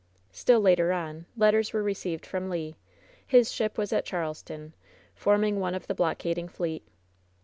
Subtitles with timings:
[0.31, 2.73] Still later on letters were received from Le.
[3.27, 4.73] His ship was at Charleston,
[5.13, 6.81] forming one of the blockading fleet.